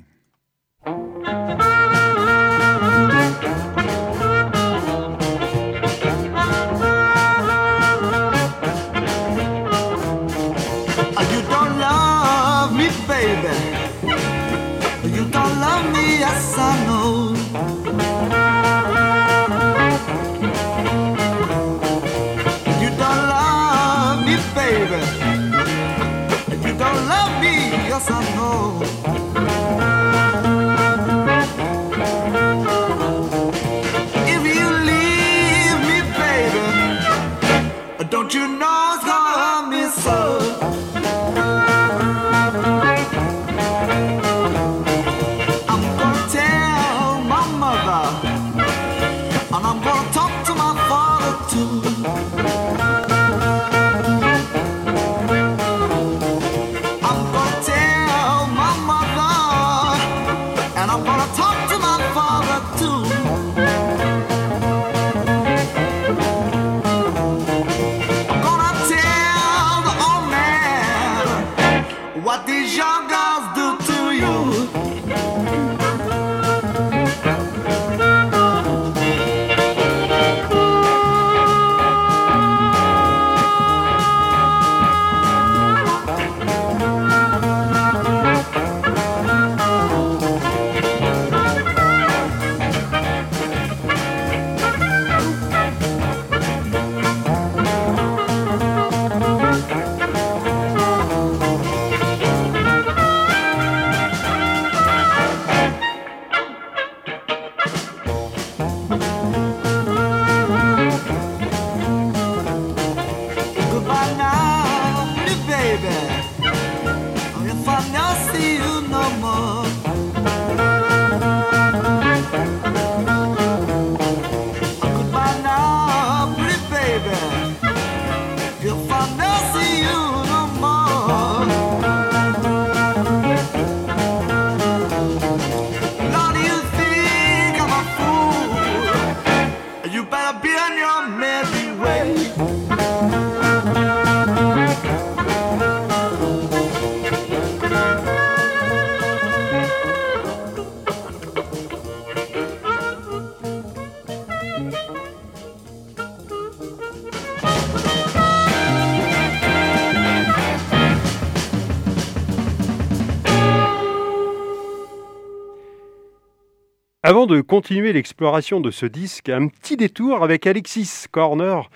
De 167.30 167.42
continuer 167.42 167.94
l'exploration 167.94 168.60
de 168.60 168.71
ce 168.71 168.88
disque, 168.88 169.30
un 169.30 169.48
petit 169.48 169.77
détour 169.77 170.23
avec 170.23 170.48
Alexis 170.48 171.06
Corner, 171.12 171.69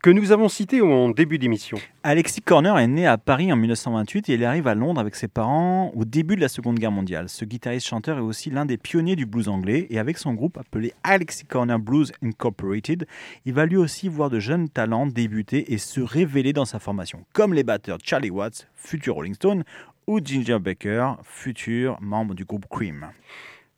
que 0.00 0.10
nous 0.10 0.30
avons 0.30 0.48
cité 0.48 0.80
en 0.80 1.10
début 1.10 1.38
d'émission. 1.38 1.76
Alexis 2.04 2.40
Corner 2.40 2.78
est 2.78 2.86
né 2.86 3.04
à 3.04 3.18
Paris 3.18 3.52
en 3.52 3.56
1928 3.56 4.28
et 4.28 4.34
il 4.34 4.44
arrive 4.44 4.68
à 4.68 4.76
Londres 4.76 5.00
avec 5.00 5.16
ses 5.16 5.26
parents 5.26 5.90
au 5.96 6.04
début 6.04 6.36
de 6.36 6.40
la 6.40 6.48
Seconde 6.48 6.78
Guerre 6.78 6.92
mondiale. 6.92 7.28
Ce 7.28 7.44
guitariste-chanteur 7.44 8.18
est 8.18 8.22
aussi 8.22 8.50
l'un 8.50 8.64
des 8.64 8.76
pionniers 8.76 9.16
du 9.16 9.26
blues 9.26 9.48
anglais 9.48 9.88
et 9.90 9.98
avec 9.98 10.18
son 10.18 10.34
groupe 10.34 10.56
appelé 10.56 10.92
Alexis 11.02 11.46
Corner 11.46 11.80
Blues 11.80 12.12
Incorporated, 12.22 13.06
il 13.44 13.54
va 13.54 13.66
lui 13.66 13.76
aussi 13.76 14.08
voir 14.08 14.30
de 14.30 14.38
jeunes 14.38 14.68
talents 14.68 15.06
débuter 15.06 15.72
et 15.72 15.78
se 15.78 16.00
révéler 16.00 16.52
dans 16.52 16.64
sa 16.64 16.78
formation, 16.78 17.24
comme 17.32 17.54
les 17.54 17.64
batteurs 17.64 17.98
Charlie 18.04 18.30
Watts, 18.30 18.68
futur 18.76 19.16
Rolling 19.16 19.34
Stone, 19.34 19.64
ou 20.06 20.20
Ginger 20.22 20.58
Baker, 20.60 21.14
futur 21.24 21.98
membre 22.00 22.34
du 22.34 22.44
groupe 22.44 22.66
Cream. 22.70 23.08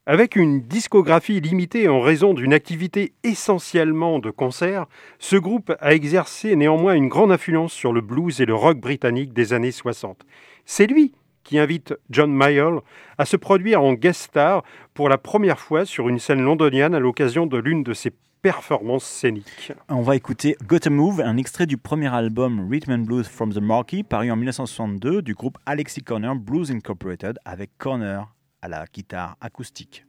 Avec 0.06 0.36
une 0.36 0.60
discographie 0.60 1.40
limitée 1.40 1.88
en 1.88 2.02
raison 2.02 2.34
d'une 2.34 2.52
activité 2.52 3.14
essentiellement 3.22 4.18
de 4.18 4.30
concert, 4.30 4.84
ce 5.18 5.36
groupe 5.36 5.72
a 5.80 5.94
exercé 5.94 6.56
néanmoins 6.56 6.92
une 6.92 7.08
grande 7.08 7.32
influence 7.32 7.72
sur 7.72 7.90
le 7.90 8.02
blues 8.02 8.42
et 8.42 8.44
le 8.44 8.54
rock 8.54 8.78
britannique 8.78 9.32
des 9.32 9.54
années 9.54 9.72
60. 9.72 10.26
C'est 10.66 10.86
lui 10.86 11.14
qui 11.42 11.58
invite 11.58 11.94
John 12.10 12.30
Mayall 12.30 12.80
à 13.16 13.24
se 13.24 13.38
produire 13.38 13.82
en 13.82 13.94
guest 13.94 14.24
star 14.24 14.62
pour 14.92 15.08
la 15.08 15.16
première 15.16 15.58
fois 15.58 15.86
sur 15.86 16.10
une 16.10 16.18
scène 16.18 16.42
londonienne 16.42 16.94
à 16.94 17.00
l'occasion 17.00 17.46
de 17.46 17.56
l'une 17.56 17.82
de 17.82 17.94
ses 17.94 18.12
performances 18.42 19.06
scéniques. 19.06 19.72
On 19.88 20.02
va 20.02 20.16
écouter 20.16 20.54
Gotta 20.66 20.90
Move, 20.90 21.22
un 21.22 21.38
extrait 21.38 21.64
du 21.64 21.78
premier 21.78 22.14
album 22.14 22.68
Rhythm 22.70 22.92
and 22.92 22.98
Blues 23.06 23.26
from 23.26 23.54
the 23.54 23.62
Marquee, 23.62 24.02
paru 24.02 24.30
en 24.30 24.36
1962 24.36 25.22
du 25.22 25.32
groupe 25.32 25.56
Alexis 25.64 26.02
Corner 26.02 26.34
Blues 26.34 26.70
Incorporated 26.70 27.38
avec 27.46 27.70
Corner 27.78 28.33
à 28.64 28.68
la 28.68 28.86
guitare 28.86 29.36
acoustique. 29.42 30.06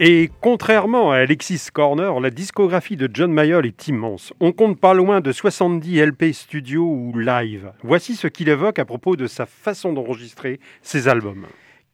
Et 0.00 0.30
contrairement 0.40 1.10
à 1.10 1.16
Alexis 1.16 1.60
Corner, 1.72 2.20
la 2.20 2.30
discographie 2.30 2.96
de 2.96 3.10
John 3.12 3.32
Mayall 3.32 3.66
est 3.66 3.88
immense. 3.88 4.32
On 4.38 4.52
compte 4.52 4.78
pas 4.78 4.94
loin 4.94 5.20
de 5.20 5.32
70 5.32 6.00
LP 6.00 6.32
studio 6.32 6.84
ou 6.84 7.18
live. 7.18 7.72
Voici 7.82 8.14
ce 8.14 8.28
qu'il 8.28 8.48
évoque 8.48 8.78
à 8.78 8.84
propos 8.84 9.16
de 9.16 9.26
sa 9.26 9.44
façon 9.44 9.92
d'enregistrer 9.92 10.60
ses 10.82 11.08
albums. 11.08 11.46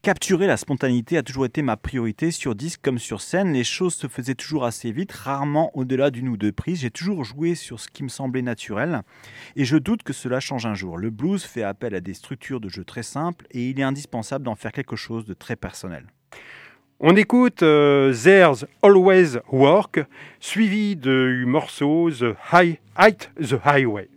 Capturer 0.03 0.47
la 0.47 0.59
spontanéité 0.59 1.17
a 1.17 1.23
toujours 1.23 1.47
été 1.47 1.63
ma 1.63 1.79
priorité 1.79 2.31
sur 2.31 2.55
disque 2.55 2.81
comme 2.83 2.99
sur 2.99 3.23
scène. 3.23 3.55
Les 3.55 3.65
choses 3.65 3.95
se 3.95 4.07
faisaient 4.07 4.35
toujours 4.35 4.67
assez 4.67 4.93
vite, 4.93 5.13
rarement 5.13 5.71
au-delà 5.75 6.11
d'une 6.11 6.29
ou 6.29 6.37
deux 6.37 6.53
prises. 6.53 6.81
J'ai 6.81 6.91
toujours 6.91 7.25
joué 7.25 7.55
sur 7.55 7.81
ce 7.81 7.89
qui 7.89 8.03
me 8.03 8.11
semblait 8.11 8.43
naturel 8.43 9.01
et 9.57 9.65
je 9.65 9.79
doute 9.79 10.03
que 10.03 10.13
cela 10.13 10.41
change 10.41 10.67
un 10.67 10.75
jour. 10.75 10.99
Le 10.99 11.09
blues 11.09 11.43
fait 11.43 11.63
appel 11.63 11.95
à 11.95 12.03
des 12.03 12.13
structures 12.13 12.61
de 12.61 12.69
jeu 12.69 12.85
très 12.85 13.03
simples 13.03 13.47
et 13.51 13.71
il 13.71 13.81
est 13.81 13.83
indispensable 13.83 14.45
d'en 14.45 14.57
faire 14.57 14.73
quelque 14.73 14.95
chose 14.95 15.25
de 15.25 15.33
très 15.33 15.57
personnel. 15.57 16.05
On 17.01 17.17
écoute 17.17 17.63
euh, 17.65 18.15
There's 18.15 18.67
Always 18.81 19.39
Work, 19.51 20.07
suivi 20.39 20.95
du 20.95 21.45
morceau 21.45 22.09
The 22.11 22.37
High, 22.53 22.79
Height 22.97 23.31
the 23.37 23.57
Highway. 23.65 24.09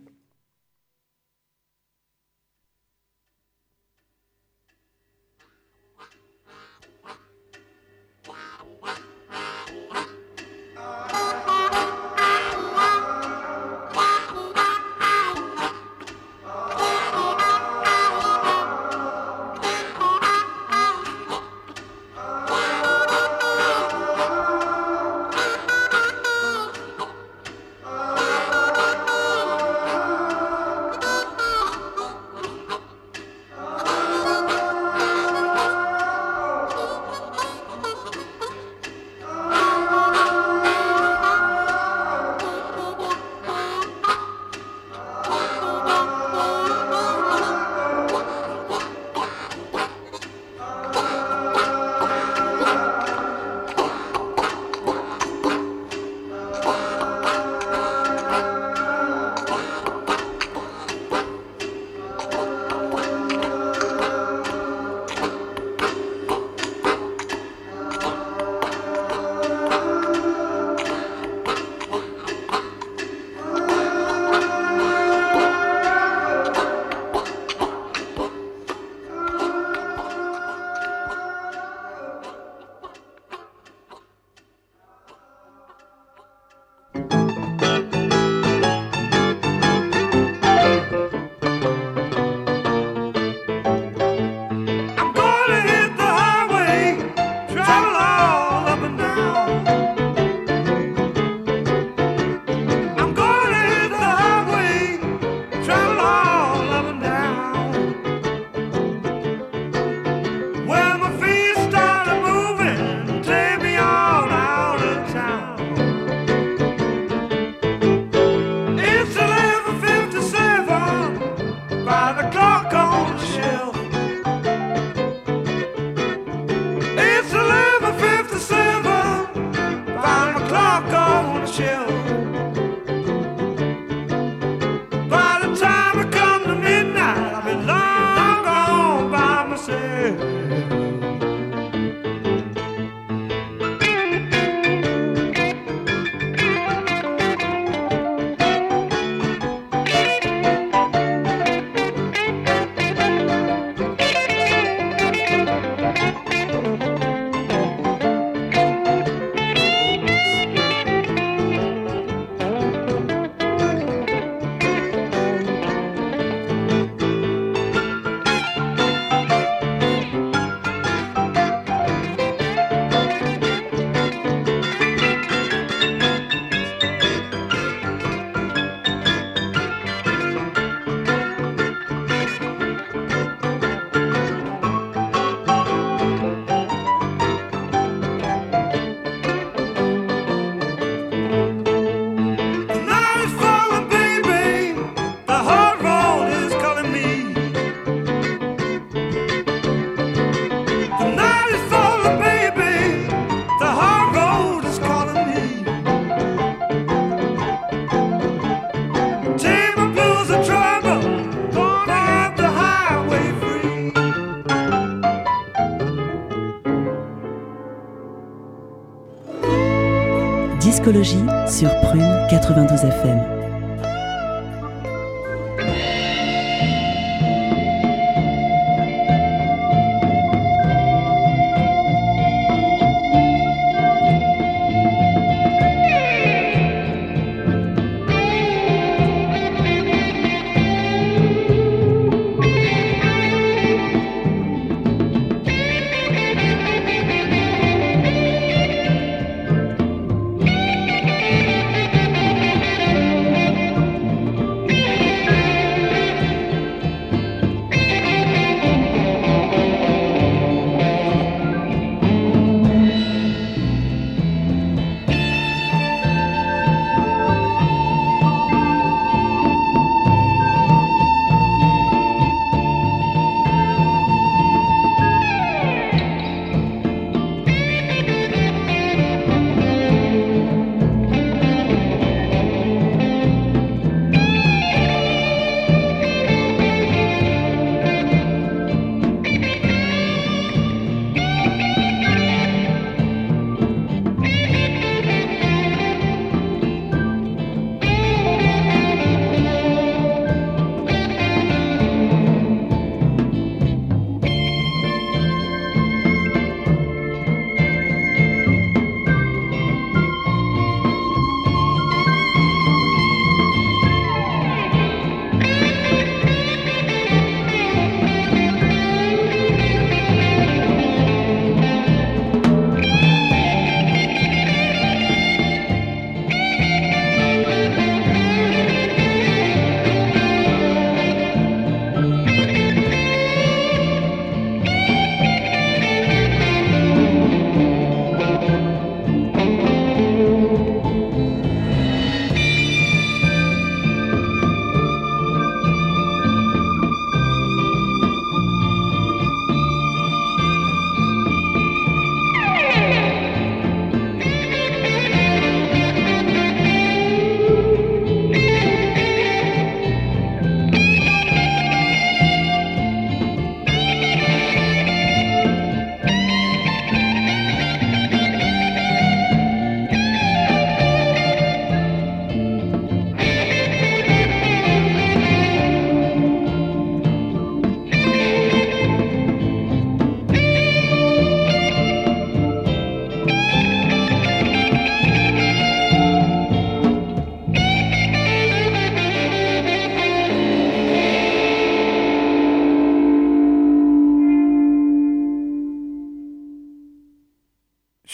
Sur 221.46 221.68
Prune 221.82 222.26
92 222.30 222.82
FM. 222.82 223.37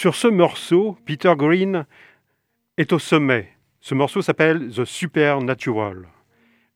Sur 0.05 0.15
ce 0.15 0.29
morceau, 0.29 0.99
Peter 1.07 1.33
Green 1.35 1.87
est 2.77 2.93
au 2.93 2.99
sommet. 2.99 3.49
Ce 3.81 3.95
morceau 3.95 4.21
s'appelle 4.21 4.69
The 4.69 4.85
Supernatural. 4.85 6.07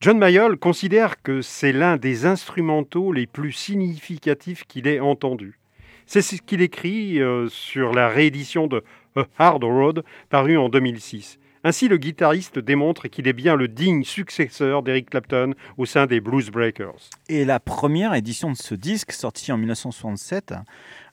John 0.00 0.16
Mayall 0.16 0.56
considère 0.56 1.20
que 1.20 1.42
c'est 1.42 1.74
l'un 1.74 1.98
des 1.98 2.24
instrumentaux 2.24 3.12
les 3.12 3.26
plus 3.26 3.52
significatifs 3.52 4.64
qu'il 4.64 4.86
ait 4.86 5.00
entendu. 5.00 5.58
C'est 6.06 6.22
ce 6.22 6.40
qu'il 6.40 6.62
écrit 6.62 7.20
euh, 7.20 7.50
sur 7.50 7.92
la 7.92 8.08
réédition 8.08 8.66
de 8.66 8.82
A 9.14 9.26
Hard 9.36 9.62
Road, 9.62 10.04
parue 10.30 10.56
en 10.56 10.70
2006. 10.70 11.38
Ainsi, 11.64 11.88
le 11.88 11.96
guitariste 11.96 12.58
démontre 12.58 13.08
qu'il 13.08 13.26
est 13.26 13.32
bien 13.32 13.56
le 13.56 13.66
digne 13.66 14.04
successeur 14.04 14.82
d'Eric 14.82 15.10
Clapton 15.10 15.54
au 15.76 15.86
sein 15.86 16.06
des 16.06 16.20
Blues 16.20 16.50
Breakers. 16.50 17.10
Et 17.28 17.44
la 17.44 17.58
première 17.58 18.14
édition 18.14 18.50
de 18.50 18.56
ce 18.56 18.74
disque, 18.74 19.12
sorti 19.12 19.50
en 19.50 19.56
1967, 19.56 20.54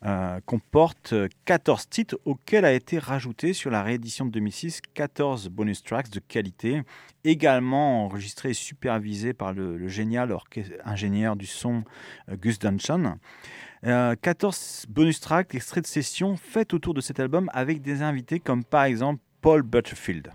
euh, 0.06 0.40
comporte 0.46 1.16
14 1.46 1.90
titres 1.90 2.20
auxquels 2.26 2.66
a 2.66 2.74
été 2.74 3.00
rajouté 3.00 3.54
sur 3.54 3.72
la 3.72 3.82
réédition 3.82 4.26
de 4.26 4.32
2006 4.32 4.82
14 4.94 5.50
bonus 5.50 5.82
tracks 5.82 6.12
de 6.12 6.20
qualité, 6.20 6.84
également 7.24 8.06
enregistrés 8.06 8.52
et 8.52 8.54
supervisés 8.54 9.34
par 9.34 9.54
le, 9.54 9.88
génial 9.88 10.36
ingénieur 10.84 11.36
du 11.36 11.48
son 11.48 11.84
euh, 12.30 12.36
Gus 12.36 12.60
Duncan. 12.60 13.18
14 13.84 14.88
bonus 14.90 15.20
tracks, 15.20 15.54
extraits 15.54 15.84
de 15.84 15.88
session 15.88 16.38
faits 16.38 16.74
autour 16.74 16.96
de 16.96 17.02
cet 17.02 17.20
album 17.20 17.52
avec 17.54 17.84
des 17.84 18.02
invités 18.02 18.40
comme 18.40 18.64
par 18.64 18.86
exemple 18.86 19.22
Paul 19.46 19.62
Butterfield. 19.62 20.32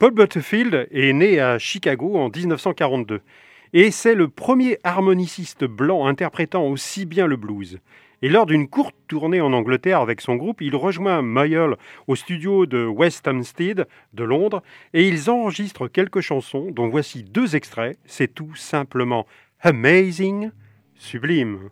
Paul 0.00 0.10
Butterfield 0.10 0.88
est 0.90 1.12
né 1.12 1.38
à 1.38 1.60
Chicago 1.60 2.16
en 2.16 2.28
1942 2.28 3.20
et 3.72 3.92
c'est 3.92 4.16
le 4.16 4.26
premier 4.26 4.80
harmoniciste 4.82 5.64
blanc 5.64 6.08
interprétant 6.08 6.66
aussi 6.66 7.06
bien 7.06 7.28
le 7.28 7.36
blues. 7.36 7.78
Et 8.22 8.28
lors 8.28 8.46
d'une 8.46 8.66
courte 8.66 8.96
tournée 9.06 9.40
en 9.40 9.52
Angleterre 9.52 10.00
avec 10.00 10.20
son 10.20 10.34
groupe, 10.34 10.60
il 10.60 10.74
rejoint 10.74 11.22
Mayall 11.22 11.76
au 12.08 12.16
studio 12.16 12.66
de 12.66 12.84
West 12.84 13.28
Hampstead 13.28 13.86
de 14.12 14.24
Londres 14.24 14.60
et 14.92 15.06
ils 15.06 15.30
enregistrent 15.30 15.86
quelques 15.86 16.20
chansons 16.20 16.72
dont 16.72 16.88
voici 16.88 17.22
deux 17.22 17.54
extraits. 17.54 17.96
C'est 18.06 18.34
tout 18.34 18.56
simplement 18.56 19.24
amazing, 19.60 20.50
sublime. 20.96 21.70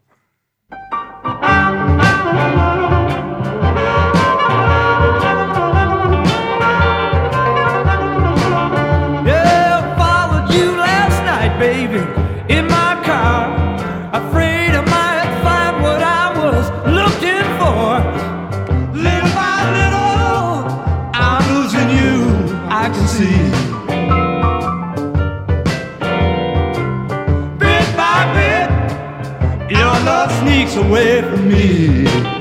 Away 30.87 31.22
from 31.22 31.49
me. 31.49 32.34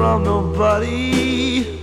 From 0.00 0.24
nobody. 0.24 1.78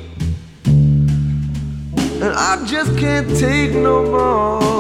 And 0.66 2.34
I 2.34 2.66
just 2.66 2.98
can't 2.98 3.30
take 3.38 3.74
no 3.74 4.04
more. 4.10 4.77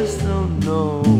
Just 0.00 0.20
don't 0.20 0.60
know. 0.60 1.19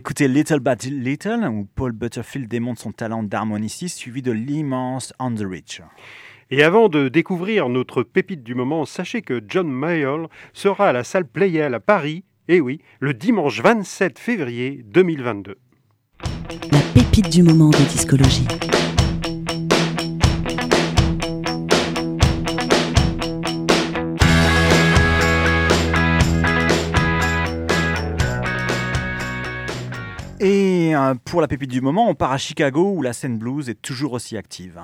D'écouter 0.00 0.28
Little 0.28 0.60
But 0.60 0.84
Little, 0.84 1.46
où 1.46 1.68
Paul 1.74 1.92
Butterfield 1.92 2.48
démontre 2.48 2.80
son 2.80 2.90
talent 2.90 3.22
d'harmoniciste, 3.22 3.98
suivi 3.98 4.22
de 4.22 4.32
l'immense 4.32 5.12
On 5.18 5.34
the. 5.34 5.44
Et 6.50 6.62
avant 6.62 6.88
de 6.88 7.08
découvrir 7.08 7.68
notre 7.68 8.02
pépite 8.02 8.42
du 8.42 8.54
moment, 8.54 8.86
sachez 8.86 9.20
que 9.20 9.42
John 9.46 9.68
Mayall 9.68 10.28
sera 10.54 10.88
à 10.88 10.92
la 10.94 11.04
salle 11.04 11.26
Playel 11.26 11.74
à 11.74 11.80
Paris, 11.80 12.24
et 12.48 12.62
oui, 12.62 12.80
le 12.98 13.12
dimanche 13.12 13.60
27 13.60 14.18
février 14.18 14.82
2022. 14.86 15.58
La 16.72 16.80
pépite 16.94 17.28
du 17.28 17.42
moment 17.42 17.68
de 17.68 17.90
discologie. 17.90 18.48
Pour 31.24 31.40
la 31.40 31.48
pépite 31.48 31.70
du 31.70 31.80
moment, 31.80 32.08
on 32.08 32.14
part 32.14 32.32
à 32.32 32.38
Chicago, 32.38 32.92
où 32.94 33.02
la 33.02 33.12
scène 33.12 33.38
blues 33.38 33.68
est 33.68 33.80
toujours 33.80 34.12
aussi 34.12 34.36
active. 34.36 34.80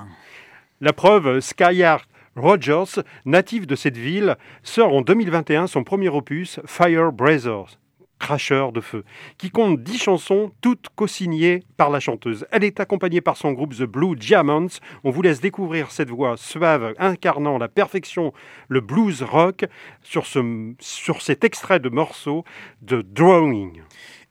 La 0.81 0.93
preuve, 0.93 1.39
Skylar 1.39 2.07
Rogers, 2.35 3.01
native 3.25 3.65
de 3.65 3.75
cette 3.75 3.97
ville, 3.97 4.35
sort 4.63 4.93
en 4.93 5.01
2021 5.01 5.67
son 5.67 5.83
premier 5.83 6.09
opus, 6.09 6.59
Fire 6.65 7.11
Brothers, 7.11 7.77
cracheur 8.19 8.71
de 8.71 8.81
feu, 8.81 9.03
qui 9.37 9.49
compte 9.49 9.81
10 9.81 9.97
chansons, 9.97 10.51
toutes 10.61 10.87
co-signées 10.95 11.63
par 11.77 11.89
la 11.89 11.99
chanteuse. 11.99 12.45
Elle 12.51 12.63
est 12.63 12.79
accompagnée 12.79 13.21
par 13.21 13.37
son 13.37 13.53
groupe 13.53 13.75
The 13.75 13.83
Blue 13.83 14.15
Diamonds. 14.15 14.79
On 15.03 15.09
vous 15.09 15.21
laisse 15.21 15.41
découvrir 15.41 15.91
cette 15.91 16.09
voix 16.09 16.37
suave 16.37 16.93
incarnant 16.99 17.57
la 17.57 17.67
perfection 17.67 18.33
le 18.67 18.81
blues 18.81 19.23
rock 19.23 19.65
sur, 20.03 20.25
ce, 20.25 20.73
sur 20.79 21.21
cet 21.21 21.43
extrait 21.43 21.79
de 21.79 21.89
morceau 21.89 22.43
de 22.81 23.01
Drawing. 23.01 23.81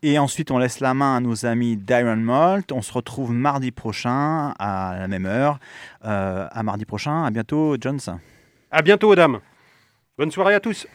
Et 0.02 0.18
ensuite, 0.18 0.50
on 0.50 0.58
laisse 0.58 0.80
la 0.80 0.94
main 0.94 1.16
à 1.16 1.20
nos 1.20 1.46
amis 1.46 1.76
d'Iron 1.76 2.16
Malt. 2.16 2.70
On 2.70 2.82
se 2.82 2.92
retrouve 2.92 3.32
mardi 3.32 3.70
prochain 3.70 4.54
à 4.58 4.96
la 4.98 5.08
même 5.08 5.26
heure. 5.26 5.58
Euh, 6.04 6.46
à 6.50 6.62
mardi 6.62 6.84
prochain. 6.84 7.24
À 7.24 7.30
bientôt, 7.30 7.76
Jones. 7.80 8.00
À 8.70 8.82
bientôt, 8.82 9.14
dames. 9.14 9.40
Bonne 10.18 10.30
soirée 10.30 10.54
à 10.54 10.60
tous. 10.60 10.86